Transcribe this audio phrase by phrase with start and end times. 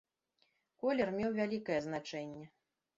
[0.85, 2.45] Колер меў вялікае значэнне.